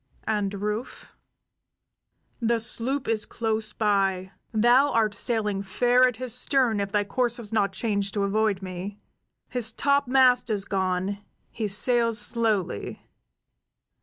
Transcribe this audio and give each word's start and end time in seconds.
"And 0.25 0.51
Rufe?" 0.63 1.15
"The 2.39 2.59
sloop 2.59 3.07
is 3.07 3.27
close 3.27 3.71
by. 3.71 4.31
Thou 4.51 4.89
art 4.91 5.13
sailing 5.13 5.61
fair 5.61 6.07
at 6.07 6.15
his 6.17 6.33
stern 6.33 6.79
if 6.79 6.91
thy 6.91 7.03
course 7.03 7.37
was 7.37 7.53
not 7.53 7.71
changed 7.71 8.15
to 8.15 8.23
avoid 8.23 8.63
me. 8.63 8.97
His 9.47 9.71
topmast 9.71 10.49
is 10.49 10.65
gone; 10.65 11.19
he 11.51 11.67
sails 11.67 12.17
slowly." 12.17 13.03